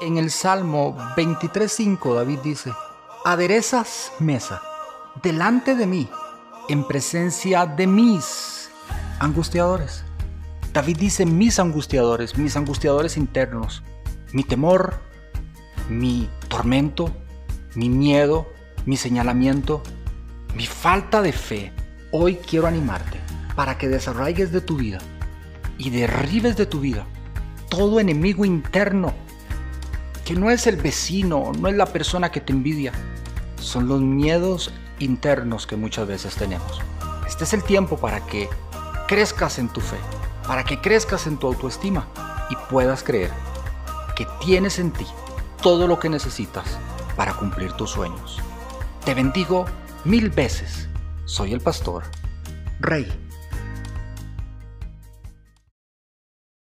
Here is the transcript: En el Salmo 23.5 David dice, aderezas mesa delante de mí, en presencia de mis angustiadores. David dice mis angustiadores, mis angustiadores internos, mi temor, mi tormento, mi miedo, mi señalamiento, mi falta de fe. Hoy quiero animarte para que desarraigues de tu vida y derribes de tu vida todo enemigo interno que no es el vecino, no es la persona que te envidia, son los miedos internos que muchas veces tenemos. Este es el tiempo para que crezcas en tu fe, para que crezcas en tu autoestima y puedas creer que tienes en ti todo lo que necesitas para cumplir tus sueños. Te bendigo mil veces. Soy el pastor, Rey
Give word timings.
En 0.00 0.16
el 0.16 0.30
Salmo 0.30 0.96
23.5 1.16 2.14
David 2.14 2.38
dice, 2.42 2.72
aderezas 3.24 4.12
mesa 4.18 4.62
delante 5.22 5.74
de 5.74 5.86
mí, 5.86 6.08
en 6.68 6.86
presencia 6.86 7.66
de 7.66 7.86
mis 7.86 8.70
angustiadores. 9.18 10.04
David 10.72 10.98
dice 10.98 11.26
mis 11.26 11.58
angustiadores, 11.58 12.38
mis 12.38 12.56
angustiadores 12.56 13.16
internos, 13.16 13.82
mi 14.32 14.42
temor, 14.42 15.00
mi 15.88 16.30
tormento, 16.48 17.10
mi 17.74 17.90
miedo, 17.90 18.46
mi 18.86 18.96
señalamiento, 18.96 19.82
mi 20.56 20.66
falta 20.66 21.20
de 21.22 21.32
fe. 21.32 21.72
Hoy 22.12 22.36
quiero 22.36 22.66
animarte 22.66 23.19
para 23.54 23.78
que 23.78 23.88
desarraigues 23.88 24.52
de 24.52 24.60
tu 24.60 24.76
vida 24.76 24.98
y 25.78 25.90
derribes 25.90 26.56
de 26.56 26.66
tu 26.66 26.80
vida 26.80 27.06
todo 27.70 28.00
enemigo 28.00 28.44
interno 28.44 29.14
que 30.24 30.34
no 30.34 30.50
es 30.50 30.66
el 30.66 30.76
vecino, 30.76 31.52
no 31.58 31.68
es 31.68 31.74
la 31.76 31.86
persona 31.86 32.30
que 32.30 32.40
te 32.40 32.52
envidia, 32.52 32.92
son 33.58 33.88
los 33.88 34.00
miedos 34.00 34.72
internos 34.98 35.66
que 35.66 35.76
muchas 35.76 36.06
veces 36.06 36.34
tenemos. 36.34 36.80
Este 37.26 37.44
es 37.44 37.52
el 37.52 37.64
tiempo 37.64 37.96
para 37.96 38.24
que 38.26 38.48
crezcas 39.08 39.58
en 39.58 39.68
tu 39.68 39.80
fe, 39.80 39.96
para 40.46 40.64
que 40.64 40.80
crezcas 40.80 41.26
en 41.26 41.38
tu 41.38 41.46
autoestima 41.46 42.06
y 42.50 42.56
puedas 42.70 43.02
creer 43.02 43.30
que 44.14 44.26
tienes 44.44 44.78
en 44.78 44.92
ti 44.92 45.06
todo 45.62 45.86
lo 45.86 45.98
que 45.98 46.08
necesitas 46.08 46.78
para 47.16 47.34
cumplir 47.34 47.72
tus 47.72 47.90
sueños. 47.90 48.38
Te 49.04 49.14
bendigo 49.14 49.64
mil 50.04 50.30
veces. 50.30 50.88
Soy 51.24 51.52
el 51.52 51.60
pastor, 51.60 52.04
Rey 52.80 53.29